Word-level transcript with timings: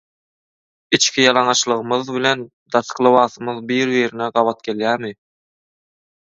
Içki 0.97 1.19
ýalaňaçlygymyz 1.25 2.09
bilen 2.15 2.41
daşky 2.77 3.05
lybasymyz 3.09 3.61
bir-birine 3.73 4.31
gabat 4.39 4.65
gelýärmi? 4.71 5.15